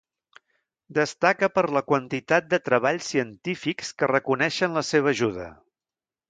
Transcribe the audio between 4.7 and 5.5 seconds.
la seva ajuda.